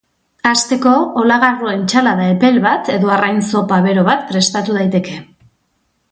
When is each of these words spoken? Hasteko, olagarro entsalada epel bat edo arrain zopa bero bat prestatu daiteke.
Hasteko, 0.51 0.93
olagarro 1.23 1.69
entsalada 1.73 2.25
epel 2.37 2.57
bat 2.65 2.89
edo 2.97 3.11
arrain 3.17 3.43
zopa 3.51 3.77
bero 3.89 4.07
bat 4.11 4.25
prestatu 4.31 4.79
daiteke. 4.83 5.19